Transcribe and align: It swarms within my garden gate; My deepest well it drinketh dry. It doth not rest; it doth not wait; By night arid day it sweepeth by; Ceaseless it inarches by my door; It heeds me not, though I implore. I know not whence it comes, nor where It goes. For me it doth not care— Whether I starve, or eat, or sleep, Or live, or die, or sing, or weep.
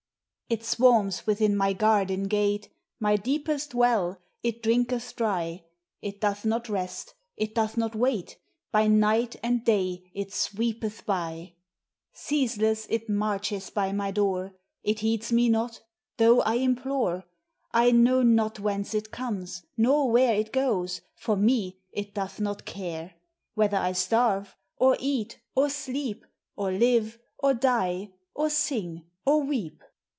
It 0.53 0.65
swarms 0.65 1.25
within 1.25 1.55
my 1.55 1.71
garden 1.71 2.23
gate; 2.27 2.67
My 2.99 3.15
deepest 3.15 3.73
well 3.73 4.21
it 4.43 4.61
drinketh 4.61 5.15
dry. 5.15 5.63
It 6.01 6.19
doth 6.19 6.43
not 6.43 6.67
rest; 6.67 7.13
it 7.37 7.55
doth 7.55 7.77
not 7.77 7.95
wait; 7.95 8.37
By 8.69 8.87
night 8.87 9.37
arid 9.41 9.63
day 9.63 10.11
it 10.13 10.33
sweepeth 10.33 11.05
by; 11.05 11.53
Ceaseless 12.11 12.85
it 12.89 13.07
inarches 13.07 13.73
by 13.73 13.93
my 13.93 14.11
door; 14.11 14.53
It 14.83 14.99
heeds 14.99 15.31
me 15.31 15.47
not, 15.47 15.79
though 16.17 16.41
I 16.41 16.55
implore. 16.55 17.23
I 17.71 17.91
know 17.91 18.21
not 18.21 18.59
whence 18.59 18.93
it 18.93 19.09
comes, 19.09 19.63
nor 19.77 20.11
where 20.11 20.35
It 20.35 20.51
goes. 20.51 20.99
For 21.15 21.37
me 21.37 21.79
it 21.93 22.13
doth 22.13 22.41
not 22.41 22.65
care— 22.65 23.13
Whether 23.55 23.77
I 23.77 23.93
starve, 23.93 24.57
or 24.75 24.97
eat, 24.99 25.39
or 25.55 25.69
sleep, 25.69 26.25
Or 26.57 26.73
live, 26.73 27.19
or 27.39 27.53
die, 27.53 28.09
or 28.33 28.49
sing, 28.49 29.05
or 29.25 29.41
weep. 29.45 29.81